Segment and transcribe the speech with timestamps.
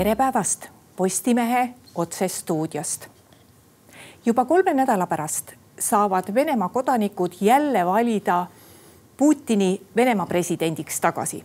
[0.00, 3.06] tere päevast Postimehe otsestuudiost.
[4.26, 8.46] juba kolme nädala pärast saavad Venemaa kodanikud jälle valida
[9.16, 11.44] Putini Venemaa presidendiks tagasi.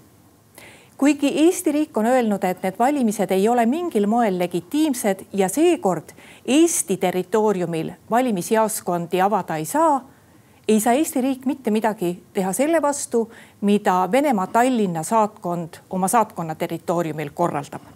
[0.98, 6.16] kuigi Eesti riik on öelnud, et need valimised ei ole mingil moel legitiimsed ja seekord
[6.46, 10.08] Eesti territooriumil valimisjaoskondi avada ei saa,
[10.68, 13.32] ei saa Eesti riik mitte midagi teha selle vastu,
[13.62, 17.95] mida Venemaa Tallinna saatkond oma saatkonna territooriumil korraldab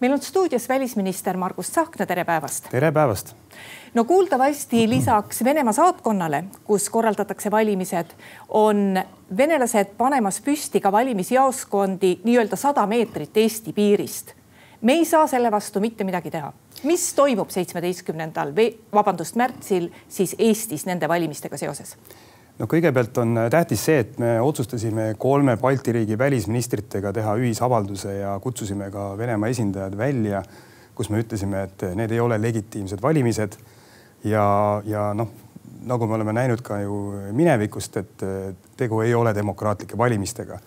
[0.00, 2.70] meil on stuudios välisminister Margus Tsahkna, tere päevast.
[2.70, 3.34] tere päevast.
[3.94, 8.06] no kuuldavasti lisaks Venemaa saatkonnale, kus korraldatakse valimised,
[8.48, 9.02] on
[9.36, 14.32] venelased panemas püsti ka valimisjaoskondi nii-öelda sada meetrit Eesti piirist.
[14.80, 16.52] me ei saa selle vastu mitte midagi teha.
[16.82, 18.52] mis toimub seitsmeteistkümnendal,
[18.92, 21.96] vabandust, märtsil siis Eestis nende valimistega seoses?
[22.58, 28.34] No kõigepealt on tähtis see, et me otsustasime kolme Balti riigi välisministritega teha ühisavalduse ja
[28.42, 30.42] kutsusime ka Venemaa esindajad välja,
[30.98, 33.58] kus me ütlesime, et need ei ole legitiimsed valimised.
[34.24, 35.30] ja, ja noh,
[35.86, 36.98] nagu me oleme näinud ka ju
[37.32, 38.28] minevikust, et
[38.76, 40.58] tegu ei ole demokraatlike valimistega.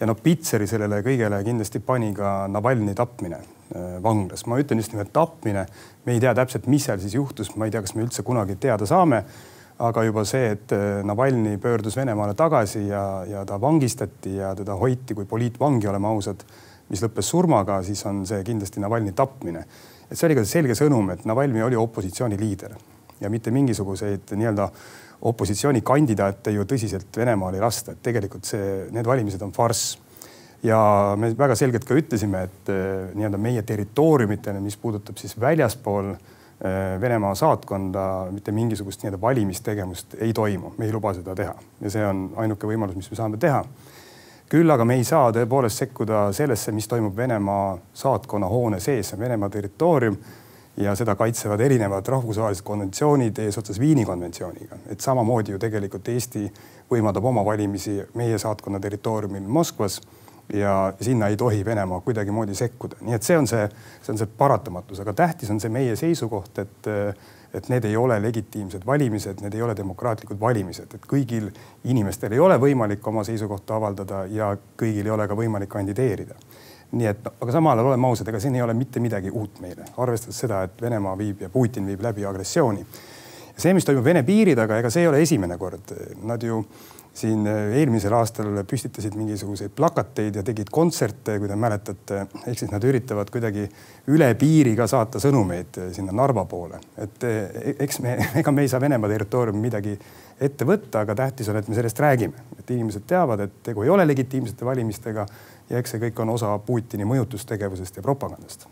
[0.00, 4.46] ja noh, pitseri sellele kõigele kindlasti pani ka Navalnõi tapmine äh, vanglas.
[4.46, 5.66] ma ütlen just nimelt tapmine.
[6.04, 8.56] me ei tea täpselt, mis seal siis juhtus, ma ei tea, kas me üldse kunagi
[8.56, 9.22] teada saame
[9.78, 14.76] aga juba see, et äh, Navalnõi pöördus Venemaale tagasi ja, ja ta vangistati ja teda
[14.80, 16.44] hoiti kui poliitvangi, oleme ausad,
[16.88, 19.64] mis lõppes surmaga, siis on see kindlasti Navalnõi tapmine.
[20.10, 22.76] et see oli ka selge sõnum, et Navalnõi oli opositsiooni liider
[23.20, 24.70] ja mitte mingisuguseid nii-öelda
[25.28, 29.98] opositsioonikandidaate ju tõsiselt Venemaale ei lasta, et tegelikult see, need valimised on farss
[30.64, 30.78] ja
[31.18, 36.35] me väga selgelt ka ütlesime, et äh, nii-öelda meie territooriumitele, mis puudutab siis väljaspool Äh,
[37.00, 41.52] Venemaa saatkonda mitte mingisugust nii-öelda valimistegevust ei toimu, me ei luba seda teha.
[41.80, 43.64] Ja see on ainuke võimalus, mis me saame teha.
[44.48, 49.16] küll aga me ei saa tõepoolest sekkuda sellesse, mis toimub Venemaa saatkonna hoone sees, see
[49.16, 50.16] on Venemaa territoorium
[50.76, 56.46] ja seda kaitsevad erinevad rahvusvahelised konventsioonid eesotsas Viini konventsiooniga, et samamoodi ju tegelikult Eesti
[56.90, 60.00] võimaldab oma valimisi meie saatkonna territooriumil Moskvas
[60.52, 63.64] ja sinna ei tohi Venemaa kuidagimoodi sekkuda, nii et see on see,
[64.02, 66.92] see on see paratamatus, aga tähtis on see meie seisukoht, et
[67.56, 71.48] et need ei ole legitiimsed valimised, need ei ole demokraatlikud valimised, et kõigil
[71.88, 76.34] inimestel ei ole võimalik oma seisukohta avaldada ja kõigil ei ole ka võimalik kandideerida.
[76.92, 79.88] nii et, aga samal ajal oleme ausad, ega siin ei ole mitte midagi uut meile,
[79.96, 82.86] arvestades seda, et Venemaa viib ja Putin viib läbi agressiooni.
[83.56, 85.92] see, mis toimub Vene piiri taga, ega see ei ole esimene kord,
[86.22, 86.64] nad ju
[87.16, 92.72] siin äh, eelmisel aastal püstitasid mingisuguseid plakateid ja tegid kontserte, kui te mäletate, ehk siis
[92.72, 93.66] nad üritavad kuidagi
[94.12, 98.66] üle piiri ka saata sõnumeid äh, sinna Narva poole, et äh, eks me, ega me
[98.66, 99.96] ei saa Venemaa territooriumil midagi
[100.40, 103.92] ette võtta, aga tähtis on, et me sellest räägime, et inimesed teavad, et tegu ei
[103.92, 105.26] ole legitiimsete valimistega
[105.70, 108.68] ja eks see kõik on osa Putini mõjutustegevusest ja propagandast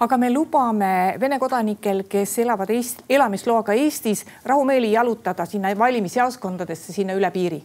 [0.00, 7.14] aga me lubame Vene kodanikel, kes elavad Eest, elamisloaga Eestis, rahumeeli jalutada sinna valimisjaoskondadesse sinna
[7.14, 7.62] üle piiri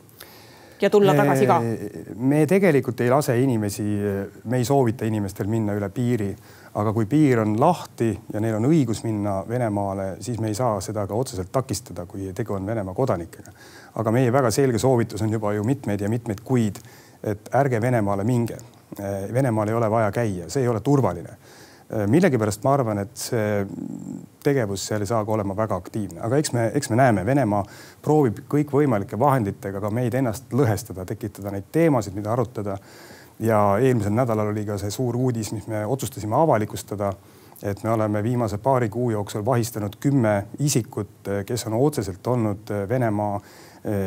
[0.82, 1.60] ja tulla tagasi ka?
[2.16, 3.84] me tegelikult ei lase inimesi,
[4.44, 6.30] me ei soovita inimestel minna üle piiri,
[6.80, 10.80] aga kui piir on lahti ja neil on õigus minna Venemaale, siis me ei saa
[10.84, 13.52] seda ka otseselt takistada, kui tegu on Venemaa kodanikega.
[13.96, 16.80] aga meie väga selge soovitus on juba ju mitmeid ja mitmeid kuid,
[17.24, 18.58] et ärge Venemaale minge.
[19.34, 21.38] Venemaal ei ole vaja käia, see ei ole turvaline
[21.90, 23.66] millegipärast ma arvan, et see
[24.44, 27.64] tegevus seal ei saa ka olema väga aktiivne, aga eks me, eks me näeme, Venemaa
[28.06, 32.78] proovib kõikvõimalike vahenditega ka meid ennast lõhestada, tekitada neid teemasid, mida arutada.
[33.40, 37.14] ja eelmisel nädalal oli ka see suur uudis, mis me otsustasime avalikustada.
[37.64, 43.36] et me oleme viimase paari kuu jooksul vahistanud kümme isikut, kes on otseselt olnud Venemaa
[43.36, 43.42] äh,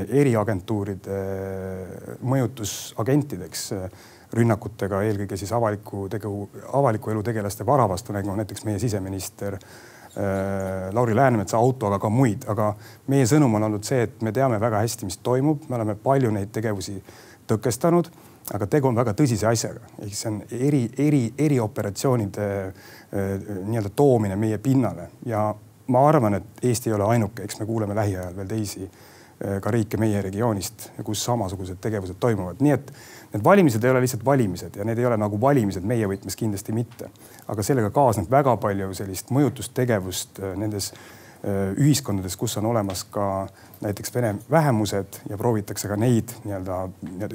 [0.08, 3.72] eriagentuuride äh, mõjutusagentideks
[4.36, 10.88] rünnakutega, eelkõige siis avaliku tegu, avaliku elu tegelaste vara vastu, nagu näiteks meie siseminister äh,
[10.92, 12.72] Lauri Läänemetsa auto, aga ka muid, aga
[13.12, 16.32] meie sõnum on olnud see, et me teame väga hästi, mis toimub, me oleme palju
[16.32, 16.96] neid tegevusi
[17.50, 18.08] tõkestanud,
[18.56, 24.36] aga tegu on väga tõsise asjaga, ehk see on eri, eri, erioperatsioonide äh, nii-öelda toomine
[24.40, 25.10] meie pinnale.
[25.28, 25.50] Ja
[25.92, 29.08] ma arvan, et Eesti ei ole ainuke, eks me kuuleme lähiajal veel teisi äh,
[29.60, 32.92] ka riike meie regioonist, kus samasugused tegevused toimuvad, nii et
[33.32, 36.74] Need valimised ei ole lihtsalt valimised ja need ei ole nagu valimised meie võtmes kindlasti
[36.76, 37.08] mitte.
[37.48, 43.48] aga sellega kaasneb väga palju sellist mõjutustegevust äh, nendes äh, ühiskondades, kus on olemas ka
[43.80, 46.82] näiteks vene vähemused ja proovitakse ka neid nii-öelda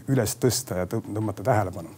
[0.07, 1.89] üles tõsta ja tõmmata tähelepanu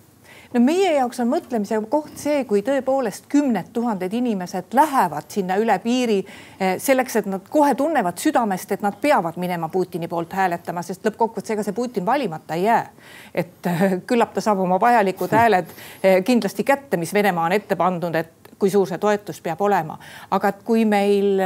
[0.54, 5.76] no meie jaoks on mõtlemise koht see, kui tõepoolest kümned tuhanded inimesed lähevad sinna üle
[5.84, 10.84] piiri eh, selleks, et nad kohe tunnevad südamest, et nad peavad minema Putini poolt hääletama,
[10.86, 12.90] sest lõppkokkuvõttes ega see Putin valimata ei jää.
[13.34, 15.72] et eh, küllap ta saab oma vajalikud hääled
[16.04, 19.98] eh, kindlasti kätte, mis Venemaa on ette pandud, et kui suur see toetus peab olema,
[20.32, 21.40] aga et kui meil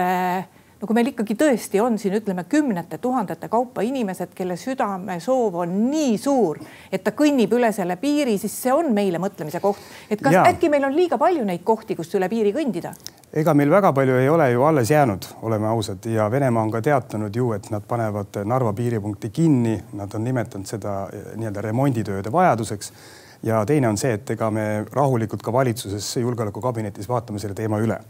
[0.83, 5.77] no kui meil ikkagi tõesti on siin ütleme kümnete tuhandete kaupa inimesed, kelle südamesoov on
[5.87, 6.59] nii suur,
[6.91, 9.79] et ta kõnnib üle selle piiri, siis see on meile mõtlemise koht.
[10.11, 10.43] et kas ja.
[10.51, 12.91] äkki meil on liiga palju neid kohti, kust üle piiri kõndida?
[13.31, 16.83] ega meil väga palju ei ole ju alles jäänud, oleme ausad ja Venemaa on ka
[16.83, 22.31] teatanud ju, et nad panevad Narva piiripunkti kinni, nad on nimetanud seda eh, nii-öelda remonditööde
[22.31, 22.91] vajaduseks
[23.47, 28.01] ja teine on see, et ega me rahulikult ka valitsuses julgeolekukabinetis vaatame selle teema üle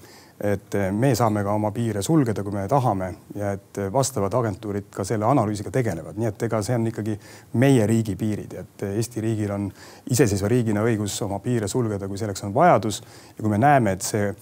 [0.42, 4.34] et eh, me saame ka oma piire sulgeda, kui me tahame ja et eh, vastavad
[4.34, 7.18] agentuurid ka selle analüüsiga tegelevad, nii et ega see on ikkagi
[7.62, 9.70] meie riigi piirid, et eh, Eesti riigil on
[10.12, 13.04] iseseisva riigina õigus oma piire sulgeda, kui selleks on vajadus.
[13.38, 14.34] Ja kui me näeme, et see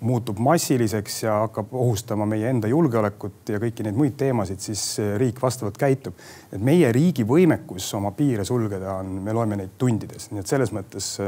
[0.00, 4.84] muutub massiliseks ja hakkab ohustama meie enda julgeolekut ja kõiki neid muid teemasid, siis
[5.20, 6.14] riik vastavalt käitub.
[6.52, 10.72] et meie riigi võimekus oma piire sulgeda on, me loeme neid tundides, nii et selles
[10.72, 11.18] mõttes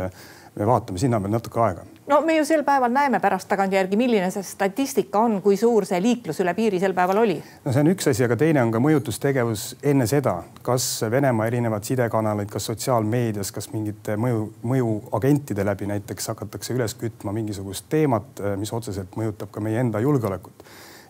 [0.54, 1.84] me vaatame sinna veel natuke aega.
[2.06, 6.00] no me ju sel päeval näeme pärast tagantjärgi, milline see statistika on, kui suur see
[6.02, 7.38] liiklus üle piiri sel päeval oli?
[7.64, 11.88] no see on üks asi, aga teine on ka mõjutustegevus enne seda, kas Venemaa erinevad
[11.88, 18.72] sidekanalid, kas sotsiaalmeedias, kas mingite mõju, mõjuagentide läbi näiteks hakatakse üles kütma mingisugust teemat, mis
[18.72, 20.66] otseselt mõjutab ka meie enda julgeolekut.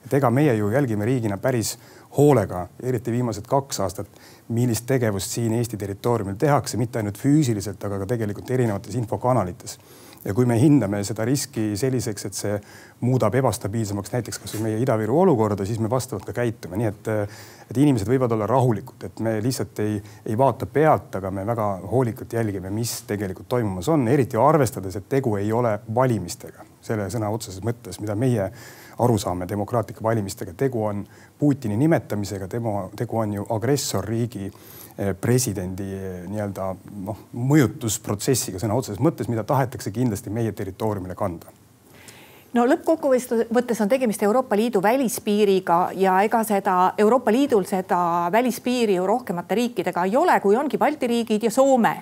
[0.06, 1.76] Et ega meie ju jälgime riigina päris
[2.16, 4.22] hoolega, eriti viimased kaks aastat,
[4.52, 9.78] millist tegevust siin Eesti territooriumil tehakse, mitte ainult füüsiliselt, aga ka tegelikult erinevates infokanalites.
[10.24, 12.58] ja kui me hindame seda riski selliseks, et see
[13.00, 17.10] muudab ebastabiilsemaks näiteks kasvõi meie Ida-Viru olukorda, siis me vastavalt ka käitume, nii et,
[17.72, 19.96] et inimesed võivad olla rahulikud, et me lihtsalt ei,
[20.26, 25.08] ei vaata pealt, aga me väga hoolikalt jälgime, mis tegelikult toimumas on, eriti arvestades, et
[25.08, 28.46] tegu ei ole valimistega selle sõna otseses mõttes, mida meie
[28.98, 30.52] aru saame demokraatlike valimistega.
[30.52, 31.06] tegu on
[31.38, 34.44] Putini nimetamisega, tema, tegu on ju agressorriigi
[34.98, 36.74] eh, presidendi eh, nii-öelda
[37.06, 41.52] noh, mõjutusprotsessiga sõna otseses mõttes, mida tahetakse kindlasti meie territooriumile kanda
[42.52, 49.06] no lõppkokkuvõttes on tegemist Euroopa Liidu välispiiriga ja ega seda Euroopa Liidul seda välispiiri ju
[49.08, 51.96] rohkemate riikidega ei ole, kui ongi Balti riigid ja Soome.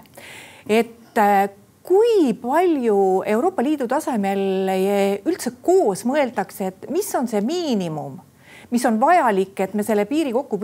[0.67, 4.69] et eh, kui palju Euroopa Liidu tasemel
[5.27, 8.19] üldse koos mõeldakse, et mis on see miinimum
[8.71, 10.59] mis on vajalik, et me selle piiri kokku,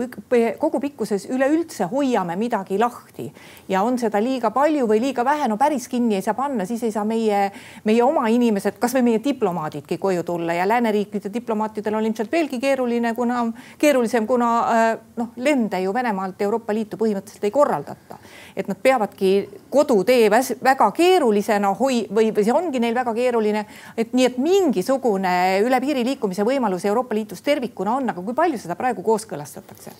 [0.59, 3.27] kogupikkuses üleüldse hoiame midagi lahti?
[3.69, 6.83] Ja on seda liiga palju või liiga vähe, no päris kinni ei saa panna, siis
[6.87, 7.47] ei saa meie,
[7.87, 10.55] meie oma inimesed, kasvõi meie diplomaadidki koju tulla.
[10.55, 13.43] Ja lääneriikide diplomaatidel on ilmselt veelgi keeruline, kuna
[13.79, 14.87] keerulisem, kuna äh,
[15.19, 18.21] noh, lende ju Venemaalt Euroopa Liitu põhimõtteliselt ei korraldata.
[18.57, 19.31] Et nad peavadki
[19.69, 23.65] kodutee väga keerulisena hoi- või, või see ongi neil väga keeruline,
[23.97, 25.33] et nii, et mingisugune
[25.65, 29.93] üle piiri liikumise võimalus Euroopa Liidus tervikuna on, aga kui palju seda praegu kooskõlastatakse?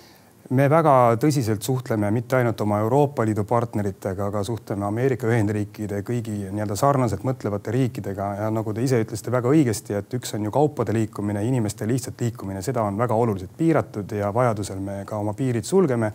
[0.50, 6.38] me väga tõsiselt suhtleme mitte ainult oma Euroopa Liidu partneritega, aga suhtleme Ameerika Ühendriikide kõigi
[6.46, 10.54] nii-öelda sarnaselt mõtlevate riikidega ja nagu te ise ütlesite väga õigesti, et üks on ju
[10.56, 15.36] kaupade liikumine, inimeste lihtsalt liikumine, seda on väga oluliselt piiratud ja vajadusel me ka oma
[15.38, 16.14] piirid sulgeme.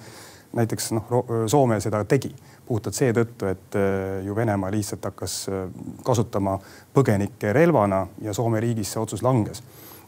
[0.52, 1.12] Näiteks noh,
[1.46, 2.32] Soome seda tegi
[2.66, 5.64] puhtalt seetõttu, et äh, ju Venemaa lihtsalt hakkas äh,
[6.04, 6.58] kasutama
[6.94, 9.62] põgenikke relvana ja Soome riigis see otsus langes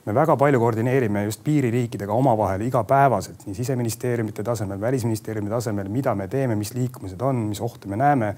[0.04, 6.28] me väga palju koordineerime just piiririikidega omavahel igapäevaselt, nii siseministeeriumite tasemel, välisministeeriumi tasemel, mida me
[6.28, 8.34] teeme, mis liikumised on, mis ohte me näeme.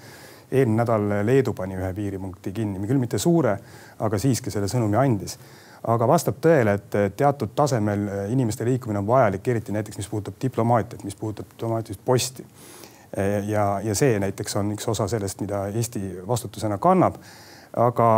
[0.52, 3.56] eelmine nädal Leedu pani ühe piiripunkti kinni, küll mitte suure,
[3.98, 5.34] aga siiski selle sõnumi andis
[5.86, 11.04] aga vastab tõele, et teatud tasemel inimeste liikumine on vajalik, eriti näiteks, mis puudutab diplomaatiat,
[11.04, 12.46] mis puudutab diplomaatilist posti.
[13.46, 17.20] ja, ja see näiteks on üks osa sellest, mida Eesti vastutusena kannab
[17.76, 18.08] aga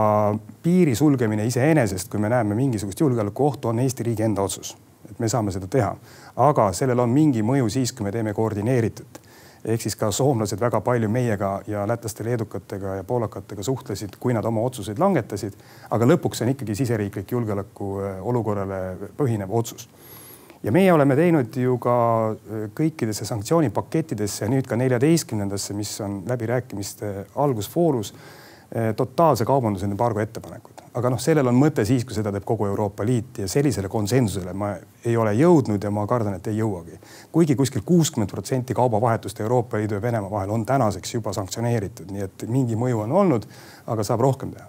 [0.62, 4.76] piiri sulgemine iseenesest, kui me näeme mingisugust julgeolekuohtu, on Eesti riigi enda otsus,
[5.10, 5.94] et me saame seda teha.
[6.36, 9.20] aga sellel on mingi mõju siis, kui me teeme koordineeritult.
[9.64, 14.44] Ehk siis ka soomlased väga palju meiega ja lätlaste, leedukatega ja poolakatega suhtlesid, kui nad
[14.44, 15.54] oma otsuseid langetasid.
[15.90, 19.88] aga lõpuks on ikkagi siseriiklik julgeoleku äh, põhinev otsus
[20.62, 21.96] ja meie oleme teinud ju ka
[22.30, 28.14] äh, kõikidesse sanktsioonipakettidesse ja nüüd ka neljateistkümnendasse, mis on läbirääkimiste algusvoorus
[28.74, 33.06] Eh, totaalse kaubandusembargo ettepanekud, aga noh, sellel on mõte siis, kui seda teeb kogu Euroopa
[33.06, 34.72] Liit ja sellisele konsensusele ma
[35.06, 36.98] ei ole jõudnud ja ma kardan, et ei jõuagi.
[37.32, 42.26] kuigi kuskil kuuskümmend protsenti kaubavahetust Euroopa Liidu ja Venemaa vahel on tänaseks juba sanktsioneeritud, nii
[42.26, 43.46] et mingi mõju on olnud,
[43.86, 44.68] aga saab rohkem teha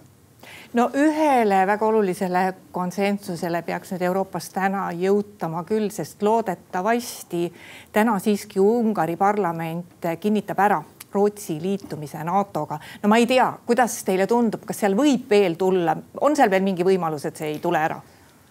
[0.74, 7.48] no ühele väga olulisele konsensusele peaks nüüd Euroopas täna jõutama küll, sest loodetavasti
[7.92, 10.82] täna siiski Ungari parlament kinnitab ära
[11.14, 12.78] Rootsi liitumise NATO-ga.
[13.02, 16.64] no ma ei tea, kuidas teile tundub, kas seal võib veel tulla, on seal veel
[16.66, 18.00] mingi võimalus, et see ei tule ära?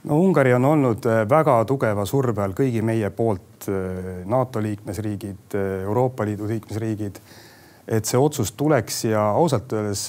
[0.03, 5.55] no Ungari on olnud äh, väga tugeva surve all kõigi meie poolt, äh, NATO liikmesriigid,
[5.55, 7.21] äh, Euroopa Liidu liikmesriigid
[7.89, 10.03] et see otsus tuleks ja ausalt öeldes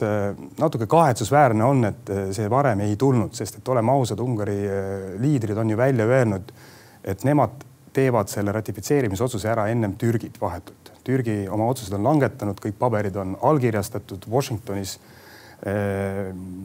[0.61, 4.59] natuke kahetsusväärne on, et see varem ei tulnud, sest et oleme ausad, Ungari
[5.17, 6.53] liidrid on ju välja öelnud,
[7.01, 7.65] et nemad
[7.97, 10.90] teevad selle ratifitseerimisotsuse ära ennem Türgit vahetult.
[11.05, 14.99] Türgi oma otsused on langetanud, kõik paberid on allkirjastatud Washingtonis.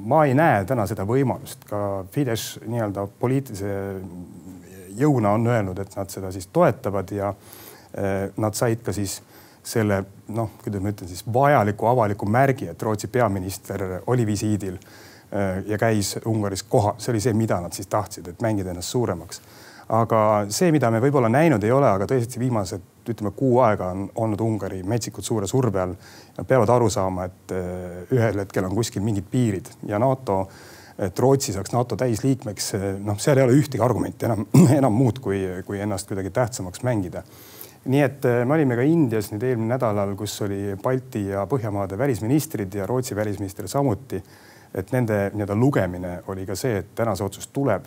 [0.08, 3.72] Ma ei näe täna seda võimalust, ka Fidesz nii-öelda poliitilise
[4.96, 7.34] jõuna on öelnud, et nad seda siis toetavad ja
[8.38, 9.18] nad said ka siis
[9.66, 10.04] selle
[10.36, 14.78] noh, kuidas ma ütlen siis vajaliku avaliku märgi, et Rootsi peaminister oli visiidil
[15.68, 19.42] ja käis Ungaris kohal, see oli see, mida nad siis tahtsid, et mängida ennast suuremaks.
[19.90, 24.06] aga see, mida me võib-olla näinud ei ole, aga tõesti viimased ütleme, kuu aega on
[24.22, 25.96] olnud Ungari metsikult suure surve all.
[26.38, 30.42] Nad peavad aru saama, et eh, ühel hetkel on kuskil mingid piirid ja NATO,
[31.00, 34.46] et Rootsi saaks NATO täisliikmeks, eh, noh, seal ei ole ühtegi argumenti enam,
[34.80, 37.24] enam muud, kui, kui ennast kuidagi tähtsamaks mängida.
[37.86, 41.98] nii et eh, me olime ka Indias nüüd eelmine nädalal, kus oli Balti ja Põhjamaade
[41.98, 44.24] välisministrid ja Rootsi välisminister samuti.
[44.76, 47.86] et nende nii-öelda lugemine oli ka see, et täna see otsus tuleb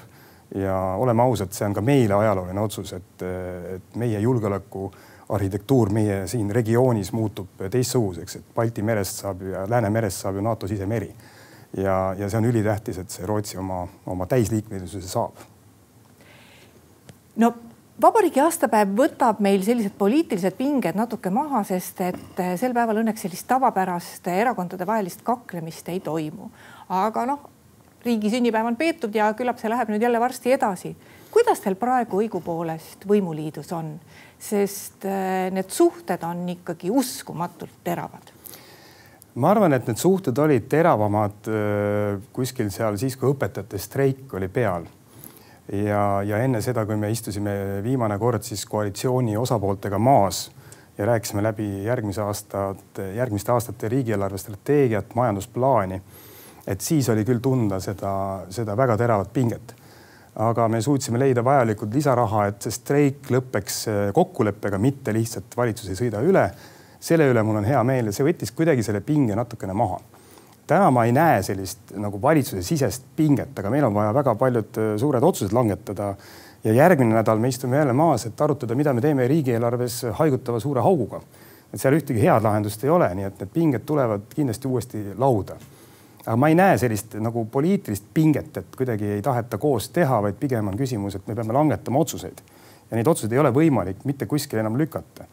[0.54, 3.22] ja oleme ausad, see on ka meile ajalooline otsus, et,
[3.74, 4.90] et meie julgeoleku
[5.28, 10.68] arhitektuur meie siin regioonis muutub teistsuguseks, et Balti merest saab ja Läänemerest saab ju NATO
[10.68, 11.12] sisemeri.
[11.76, 15.36] ja, ja see on ülitähtis, et see Rootsi oma, oma täisliikmelisuse saab.
[17.36, 17.52] no
[18.02, 23.46] vabariigi aastapäev võtab meil sellised poliitilised pinged natuke maha, sest et sel päeval õnneks sellist
[23.50, 26.50] tavapärast erakondadevahelist kaklemist ei toimu.
[26.88, 27.50] aga noh,
[28.04, 30.96] riigi sünnipäev on peetud ja küllap see läheb nüüd jälle varsti edasi.
[31.30, 33.98] kuidas teil praegu õigupoolest võimuliidus on?
[34.38, 38.34] sest äh, need suhted on ikkagi uskumatult teravad
[39.34, 44.48] ma arvan, et need suhted olid teravamad äh, kuskil seal siis, kui õpetajate streik oli
[44.48, 44.86] peal.
[45.72, 50.48] ja, ja enne seda, kui me istusime viimane kord siis koalitsiooni osapooltega maas
[50.98, 56.00] ja rääkisime läbi järgmise aastat, järgmiste aastate riigieelarve strateegiat, majandusplaani.
[56.68, 58.12] Et siis oli küll tunda seda,
[58.52, 59.74] seda väga teravat pinget
[60.38, 65.90] aga me suutsime leida vajalikud lisaraha, et see streik lõpeks äh, kokkuleppega, mitte lihtsalt valitsus
[65.90, 66.46] ei sõida üle.
[67.00, 69.98] selle üle mul on hea meel ja see võttis kuidagi selle pinge natukene maha.
[70.66, 74.78] täna ma ei näe sellist nagu valitsuse sisest pinget, aga meil on vaja väga paljud
[74.78, 76.14] äh, suured otsused langetada.
[76.64, 80.80] ja järgmine nädal me istume jälle maas, et arutada, mida me teeme riigieelarves haigutava suure
[80.80, 81.20] auguga.
[81.72, 85.58] et seal ühtegi head lahendust ei ole, nii et need pinged tulevad kindlasti uuesti lauda
[86.28, 90.36] aga ma ei näe sellist nagu poliitilist pinget, et kuidagi ei taheta koos teha, vaid
[90.40, 92.42] pigem on küsimus, et me peame langetama otsuseid
[92.90, 95.24] ja neid otsuseid ei ole võimalik mitte kuskile enam lükata.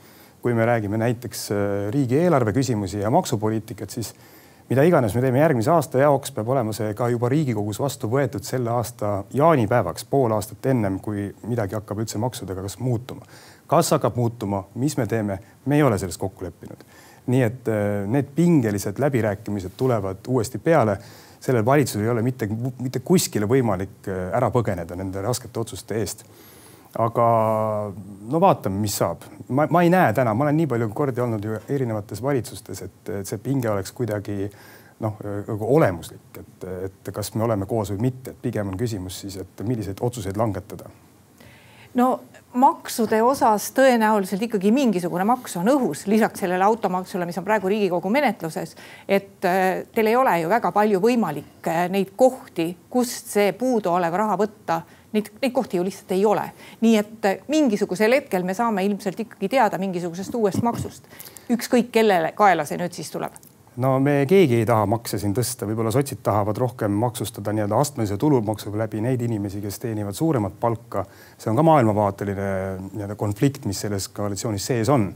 [0.46, 1.58] kui me räägime näiteks äh,
[1.90, 4.12] riigieelarve küsimusi ja maksupoliitikat, siis
[4.70, 8.46] mida iganes me teeme järgmise aasta jaoks, peab olema see ka juba Riigikogus vastu võetud
[8.46, 13.26] selle aasta jaanipäevaks, pool aastat ennem, kui midagi hakkab üldse maksudega kas muutuma.
[13.68, 16.86] kas hakkab muutuma, mis me teeme, me ei ole selles kokku leppinud
[17.28, 20.98] nii et äh, need pingelised läbirääkimised tulevad uuesti peale.
[21.46, 22.48] sellel valitsusel ei ole mitte,
[22.80, 26.26] mitte kuskile võimalik äh, ära põgeneda nende raskete otsuste eest.
[26.98, 27.26] aga
[28.32, 29.26] no vaatame, mis saab.
[29.48, 33.12] ma, ma ei näe täna, ma olen nii palju kordi olnud ju erinevates valitsustes, et,
[33.24, 34.50] see pinge oleks kuidagi
[35.00, 35.18] noh,
[35.48, 39.36] nagu olemuslik, et, et kas me oleme koos või mitte, et pigem on küsimus siis,
[39.42, 40.90] et milliseid otsuseid langetada.
[41.94, 42.10] no
[42.56, 48.10] maksude osas tõenäoliselt ikkagi mingisugune maks on õhus, lisaks sellele automaksule, mis on praegu Riigikogu
[48.10, 48.76] menetluses.
[49.08, 54.14] et äh, teil ei ole ju väga palju võimalik äh, neid kohti, kust see puuduolev
[54.14, 54.82] raha võtta
[55.16, 56.46] neid, neid kohti ju lihtsalt ei ole.
[56.82, 61.04] nii et äh, mingisugusel hetkel me saame ilmselt ikkagi teada mingisugusest uuest maksust.
[61.50, 65.68] ükskõik kellele kaela see nüüd siis tuleb no me keegi ei taha makse siin tõsta,
[65.68, 71.06] võib-olla sotsid tahavad rohkem maksustada nii-öelda astmelise tulumaksuga läbi neid inimesi, kes teenivad suuremat palka.
[71.38, 72.48] see on ka maailmavaateline
[72.94, 75.12] nii-öelda konflikt, mis selles koalitsioonis sees on.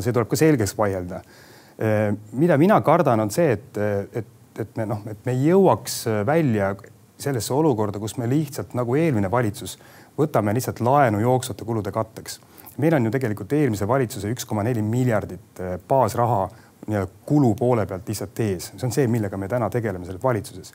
[0.00, 1.20] see tuleb ka selgeks vaielda.
[2.32, 3.78] mida mina kardan, on see, et,
[4.12, 4.26] et,
[4.58, 6.74] et me noh, et me ei jõuaks välja
[7.18, 9.78] sellesse olukorda, kus me lihtsalt nagu eelmine valitsus
[10.18, 12.40] võtame lihtsalt laenu jooksvate kulude katteks.
[12.78, 16.67] meil on ju tegelikult eelmise valitsuse üks koma neli miljardit baasraha nii-öelda
[17.26, 20.72] kulu poole pealt lihtsalt ees, see on see, millega me täna tegeleme selles valitsuses.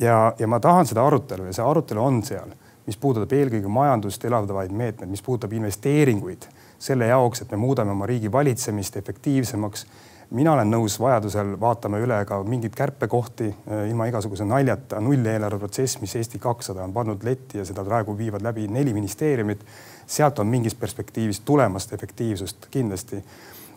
[0.00, 2.54] ja, ja ma tahan seda arutelu ja see arutelu on seal,
[2.86, 6.46] mis puudutab eelkõige majandust elavdavaid meetmeid, mis puudutab investeeringuid
[6.82, 9.86] selle jaoks, et me muudame oma riigi valitsemist efektiivsemaks.
[10.30, 16.00] mina olen nõus vajadusel vaatama üle ka mingeid kärpekohti eh, ilma igasuguse naljata, nulleelarve protsess,
[16.00, 19.66] mis Eesti kakssada on pannud letti ja seda praegu viivad läbi neli ministeeriumit.
[20.06, 23.22] sealt on mingist perspektiivist tulemast efektiivsust kindlasti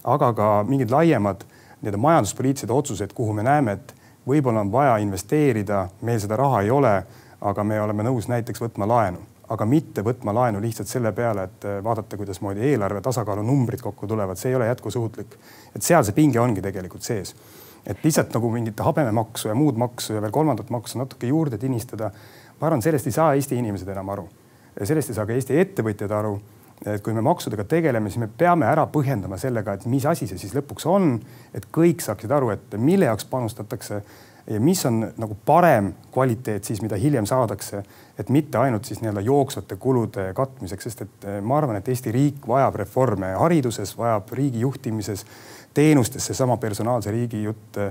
[0.05, 1.43] aga ka mingid laiemad
[1.85, 3.93] nii-öelda majanduspoliitilised otsused, kuhu me näeme, et
[4.27, 6.95] võib-olla on vaja investeerida, meil seda raha ei ole,
[7.41, 9.21] aga me oleme nõus näiteks võtma laenu.
[9.45, 14.07] aga mitte võtma laenu lihtsalt selle peale, et äh, vaadata, kuidasmoodi eelarve tasakaalu numbrid kokku
[14.07, 15.35] tulevad, see ei ole jätkusuutlik.
[15.75, 17.35] et seal see pinge ongi tegelikult sees.
[17.85, 22.11] et lihtsalt nagu mingit habememaksu ja muud maksu ja veel kolmandat maksu natuke juurde tinistada.
[22.61, 24.27] ma arvan, sellest ei saa Eesti inimesed enam aru.
[24.83, 26.39] sellest ei saa ka Eesti ettevõtjad aru
[26.85, 30.39] et kui me maksudega tegeleme, siis me peame ära põhjendama sellega, et mis asi see
[30.41, 31.13] siis lõpuks on,
[31.55, 34.01] et kõik saaksid aru, et mille jaoks panustatakse
[34.49, 37.81] ja mis on nagu parem kvaliteet siis, mida hiljem saadakse,
[38.19, 42.13] et mitte ainult siis nii-öelda jooksvate kulude katmiseks, sest et eh, ma arvan, et Eesti
[42.13, 45.25] riik vajab reforme hariduses, vajab riigi juhtimises,
[45.73, 47.81] teenustes, seesama personaalse riigi jutt.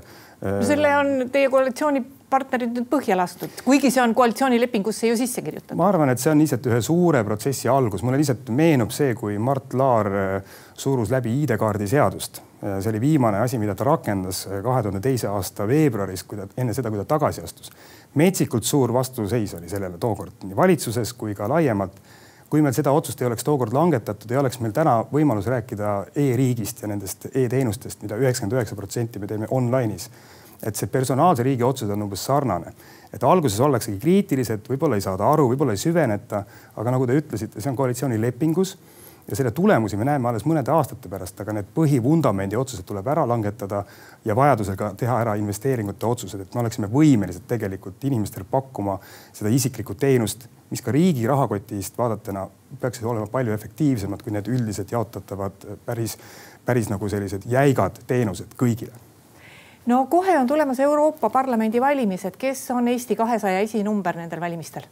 [0.45, 5.79] No selle on teie koalitsioonipartnerid nüüd põhja lastud, kuigi see on koalitsioonilepingusse ju sisse kirjutatud.
[5.81, 9.39] ma arvan, et see on lihtsalt ühe suure protsessi algus, mulle lihtsalt meenub see, kui
[9.39, 14.83] Mart Laar eh, surus läbi ID-kaardi seadust see oli viimane asi, mida ta rakendas kahe
[14.83, 17.73] tuhande teise aasta veebruaris, kui ta enne seda, kui ta tagasi astus.
[18.15, 21.99] metsikult suur vastuseis oli sellele tookord nii valitsuses kui ka laiemalt.
[22.55, 26.85] Kui meil seda otsust ei oleks tookord langetatud, ei oleks meil täna võimalus rääkida e-riigist
[26.85, 30.07] ja nendest e-teenustest mida, üheksakümmend üheksa protsenti me teeme online'is.
[30.63, 32.71] et see personaalse riigi otsus on umbes sarnane,
[33.13, 36.45] et alguses ollaksegi kriitilised, võib-olla ei saada aru, võib-olla ei süveneta,
[36.79, 38.77] aga nagu te ütlesite, see on koalitsioonilepingus
[39.29, 43.27] ja selle tulemusi me näeme alles mõnede aastate pärast, aga need põhivundamendi otsused tuleb ära
[43.29, 43.83] langetada
[44.25, 49.01] ja vajadusega teha ära investeeringute otsused, et me oleksime võimelised tegelikult inimestele pakkuma
[49.33, 52.49] seda isiklikku teenust, mis ka riigi rahakotist vaadatuna
[52.81, 56.19] peaksid olema palju efektiivsemad kui need üldiselt jaotatavad päris,
[56.67, 58.93] päris nagu sellised jäigad teenused kõigile
[59.87, 64.91] no kohe on tulemas Euroopa Parlamendi valimised, kes on Eesti kahesaja esinumber nendel valimistel?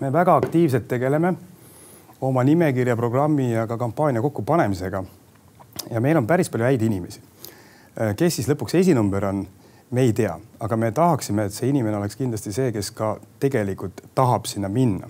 [0.00, 1.34] me väga aktiivselt tegeleme
[2.22, 5.04] oma nimekirja, programmi ja ka kampaania kokkupanemisega.
[5.90, 7.20] ja meil on päris palju häid inimesi.
[8.00, 9.46] Äh, kes siis lõpuks esinumber on,
[9.92, 14.02] me ei tea, aga me tahaksime, et see inimene oleks kindlasti see, kes ka tegelikult
[14.14, 15.08] tahab sinna minna.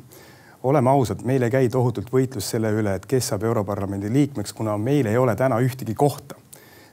[0.63, 4.77] oleme ausad, meil ei käi tohutult võitlus selle üle, et kes saab Europarlamendi liikmeks, kuna
[4.79, 6.35] meil ei ole täna ühtegi kohta.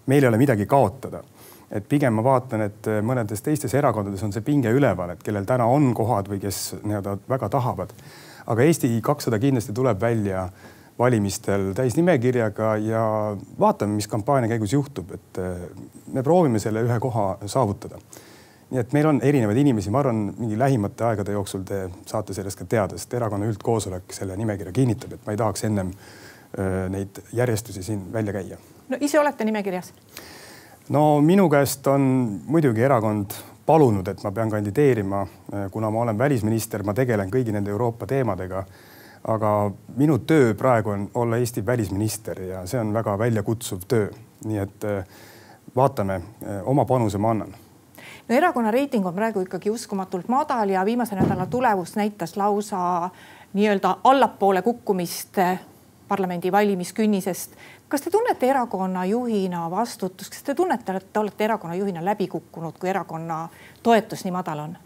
[0.06, 1.24] meil ei ole midagi kaotada
[1.72, 5.66] et pigem ma vaatan, et mõnedes teistes erakondades on see pinge üleval, et kellel täna
[5.70, 7.94] on kohad või kes nii-öelda väga tahavad
[8.50, 10.48] aga Eesti kakssada kindlasti tuleb välja
[11.00, 13.04] valimistel täisnimekirjaga ja
[13.60, 15.62] vaatame, mis kampaania käigus juhtub, et eh,
[16.14, 18.00] me proovime selle ühe koha saavutada.
[18.70, 22.60] nii et meil on erinevaid inimesi, ma arvan, mingi lähimate aegade jooksul te saate sellest
[22.60, 27.24] ka teada, sest erakonna üldkoosolek selle nimekirja kinnitab, et ma ei tahaks ennem eh, neid
[27.34, 28.58] järjestusi siin välja käia.
[28.90, 29.94] no ise olete nimekirjas?
[30.90, 32.04] no minu käest on
[32.46, 33.34] muidugi erakond
[33.66, 35.26] palunud, et ma pean kandideerima,
[35.72, 38.64] kuna ma olen välisminister, ma tegelen kõigi nende Euroopa teemadega.
[39.28, 44.12] Aga minu töö praegu on olla Eesti välisminister ja see on väga väljakutsuv töö,
[44.46, 45.04] nii et eh,
[45.76, 47.56] vaatame, eh, oma panuse ma annan.
[48.30, 53.10] No erakonna reiting on praegu ikkagi uskumatult madal ja viimase nädala tulemus näitas lausa
[53.54, 55.60] nii-öelda allapoole kukkumist eh,
[56.08, 57.52] parlamendi valimiskünnisest.
[57.90, 62.28] Kas te tunnete erakonna juhina vastutust, kas te tunnete, et te olete erakonna juhina läbi
[62.28, 63.48] kukkunud, kui erakonna
[63.84, 64.78] toetus nii madal on?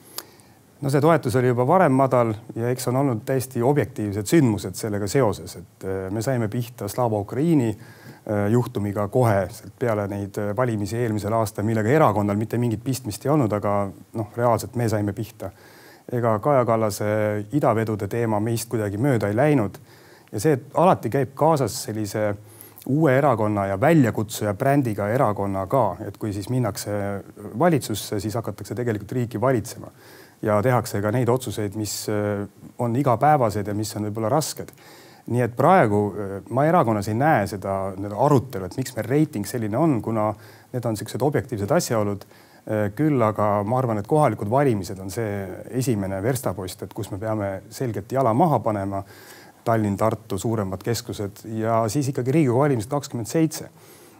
[0.83, 5.07] No see toetus oli juba varem madal ja eks on olnud täiesti objektiivsed sündmused sellega
[5.07, 9.47] seoses, et äh, me saime pihta Slava Ukraini äh, juhtumiga kohe
[9.79, 13.77] peale neid äh, valimisi eelmisel aastal, millega erakonnal mitte mingit pistmist ei olnud, aga
[14.19, 15.51] noh, reaalselt me saime pihta.
[16.11, 17.05] ega Kaja Kallase
[17.55, 19.79] idavedude teema meist kuidagi mööda ei läinud
[20.31, 22.33] ja see alati käib kaasas sellise
[22.87, 26.91] uue erakonna ja väljakutsuja brändiga erakonna ka, et kui siis minnakse
[27.59, 29.91] valitsusse, siis hakatakse tegelikult riiki valitsema
[30.43, 32.43] ja tehakse ka neid otsuseid, mis äh,
[32.83, 34.73] on igapäevased ja mis on võib-olla rasked.
[35.23, 37.93] nii et praegu äh, ma erakonnas ei näe seda
[38.25, 40.33] arutelu, et miks meil reiting selline on, kuna
[40.73, 42.25] need on niisugused objektiivsed asjaolud.
[42.63, 45.47] Äh, küll aga ma arvan, et kohalikud valimised on see
[45.79, 49.03] esimene verstapost, et kus me peame selgelt jala maha panema
[49.63, 53.69] Tallinn, Tartu, suuremad keskused ja siis ikkagi Riigikogu valimised kakskümmend seitse.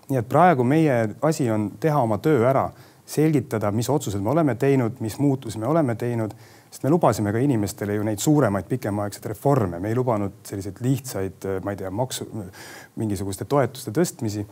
[0.10, 2.68] nii et praegu meie asi on teha oma töö ära,
[3.06, 6.34] selgitada, mis otsused me oleme teinud, mis muutusi me oleme teinud,
[6.72, 11.48] sest me lubasime ka inimestele ju neid suuremaid pikemaaegseid reforme, me ei lubanud selliseid lihtsaid,
[11.64, 12.28] ma ei tea, maksu,
[13.00, 14.46] mingisuguste toetuste tõstmisi.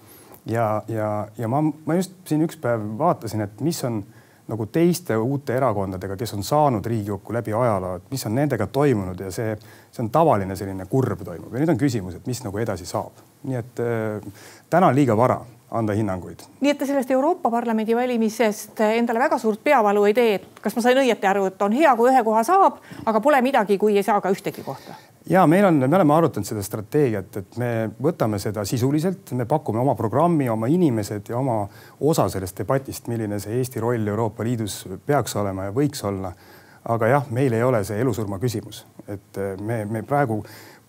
[0.45, 4.03] ja, ja, ja ma, ma just siin üks päev vaatasin, et mis on
[4.51, 9.19] nagu teiste uute erakondadega, kes on saanud Riigikokku läbi ajaloo, et mis on nendega toimunud
[9.19, 9.55] ja see,
[9.91, 13.23] see on tavaline selline kurb toimub ja nüüd on küsimus, et mis nagu edasi saab.
[13.47, 14.31] nii et äh,
[14.69, 15.39] täna on liiga vara
[15.71, 16.43] anda hinnanguid.
[16.59, 20.75] nii et te sellest Euroopa Parlamendi valimisest endale väga suurt peavalu ei tee, et kas
[20.75, 23.97] ma sain õieti aru, et on hea, kui ühe koha saab, aga pole midagi, kui
[23.97, 24.99] ei saa ka ühtegi kohta?
[25.31, 27.71] Ja meil on, me oleme arutanud seda strateegiat, et me
[28.03, 31.63] võtame seda sisuliselt, me pakume oma programmi, oma inimesed ja oma
[31.99, 36.33] osa sellest debatist, milline see Eesti roll Euroopa Liidus peaks olema ja võiks olla.
[36.81, 40.39] aga jah, meil ei ole see elusurma küsimus, et me, me praegu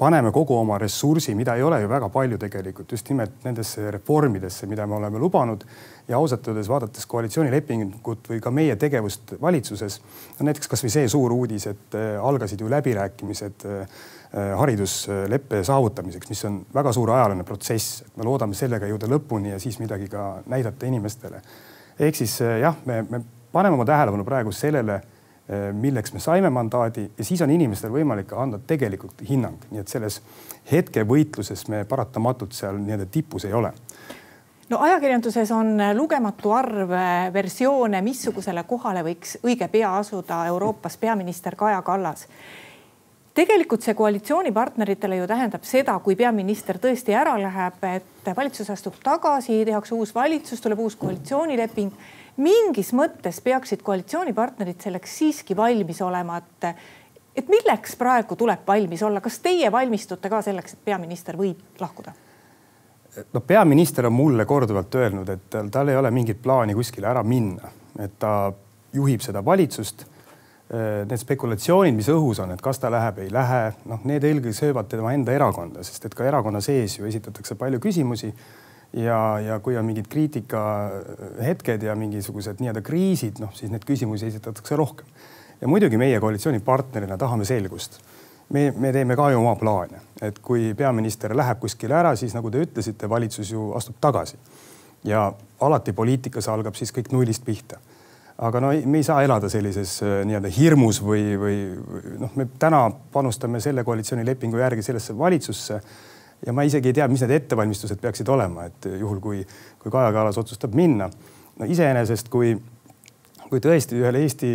[0.03, 4.67] paneme kogu oma ressursi, mida ei ole ju väga palju tegelikult just nimelt nendesse reformidesse,
[4.71, 5.63] mida me oleme lubanud
[6.09, 10.01] ja ausalt öeldes vaadates koalitsioonilepingut või ka meie tegevust valitsuses,
[10.39, 14.03] no näiteks kasvõi see suur uudis, et äh, algasid ju läbirääkimised äh,
[14.59, 19.63] haridusleppe saavutamiseks, mis on väga suur ajalooline protsess, et me loodame sellega jõuda lõpuni ja
[19.63, 21.43] siis midagi ka näidata inimestele.
[21.99, 25.03] ehk siis äh, jah, me, me paneme oma tähelepanu praegu sellele
[25.73, 30.21] milleks me saime mandaadi ja siis on inimestel võimalik anda tegelikult hinnang, nii et selles
[30.71, 33.73] hetkevõitluses me paratamatult seal nii-öelda tipus ei ole.
[34.73, 41.57] No ajakirjanduses on lugematu arv eh, versioone, missugusele kohale võiks õige pea asuda Euroopas peaminister
[41.61, 42.27] Kaja Kallas.
[43.35, 49.65] tegelikult see koalitsioonipartneritele ju tähendab seda, kui peaminister tõesti ära läheb, et valitsus astub tagasi,
[49.65, 51.93] tehakse uus valitsus, tuleb uus koalitsioonileping
[52.37, 56.85] mingis mõttes peaksid koalitsioonipartnerid selleks siiski valmis olema, et,
[57.37, 62.15] et milleks praegu tuleb valmis olla, kas teie valmistute ka selleks, et peaminister võib lahkuda?
[63.33, 67.69] no peaminister on mulle korduvalt öelnud, et tal, ei ole mingit plaani kuskile ära minna,
[68.01, 68.53] et ta
[68.93, 70.07] juhib seda valitsust.
[70.73, 74.87] Need spekulatsioonid, mis õhus on, et kas ta läheb, ei lähe, noh, need eelkõige söövad
[74.89, 78.31] tema enda erakonda, sest et ka erakonna sees ju esitatakse palju küsimusi
[78.93, 84.77] ja, ja kui on mingid kriitikahetked ja mingisugused nii-öelda kriisid, noh siis neid küsimusi esitatakse
[84.77, 85.07] rohkem.
[85.61, 88.01] ja muidugi meie koalitsioonipartnerina tahame selgust.
[88.49, 92.51] me, me teeme ka ju oma plaane, et kui peaminister läheb kuskile ära, siis nagu
[92.51, 94.37] te ütlesite, valitsus ju astub tagasi.
[95.05, 97.79] ja alati poliitikas algab siis kõik nullist pihta
[98.39, 101.57] aga no me ei saa elada sellises äh, nii-öelda hirmus või, või
[102.19, 105.81] noh, me täna panustame selle koalitsioonilepingu järgi sellesse valitsusse
[106.47, 109.43] ja ma isegi ei tea, mis need ettevalmistused peaksid olema, et juhul, kui,
[109.83, 111.11] kui Kaja Kallas otsustab minna.
[111.59, 112.55] no iseenesest, kui,
[113.51, 114.51] kui tõesti ühel Eesti,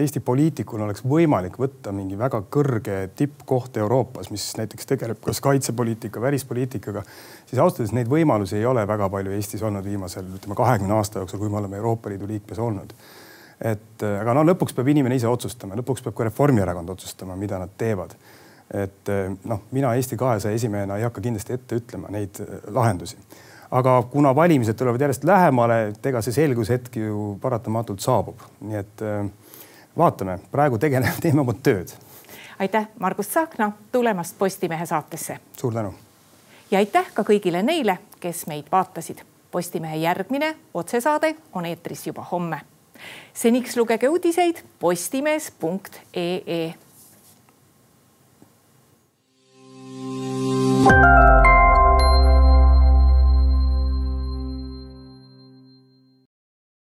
[0.00, 6.22] Eesti poliitikul oleks võimalik võtta mingi väga kõrge tippkoht Euroopas, mis näiteks tegeleb kas kaitsepoliitika,
[6.22, 7.02] välispoliitikaga,
[7.44, 11.20] siis ausalt öeldes neid võimalusi ei ole väga palju Eestis olnud viimasel, ütleme kahekümne aasta
[11.20, 12.96] jooksul, kui me oleme Euroopa Liidu liikmes olnud
[13.64, 17.70] et aga no lõpuks peab inimene ise otsustama, lõpuks peab ka Reformierakond otsustama, mida nad
[17.78, 18.16] teevad
[18.82, 23.16] et eh, noh, mina Eesti kahesaja esimehena ei hakka kindlasti ette ütlema neid eh, lahendusi.
[23.70, 29.02] aga kuna valimised tulevad järjest lähemale, et ega see selgushetk ju paratamatult saabub, nii et
[29.02, 29.24] eh,
[29.98, 31.94] vaatame, praegu tegeleme, teeme oma tööd.
[32.58, 35.38] aitäh, Margus Tsahkna tulemast Postimehe saatesse.
[35.56, 35.94] suur tänu.
[36.70, 39.22] ja aitäh ka kõigile neile, kes meid vaatasid.
[39.50, 42.60] Postimehe järgmine otsesaade on eetris juba homme.
[43.34, 46.74] seniks lugege uudiseid postimees.ee
[50.84, 51.53] Música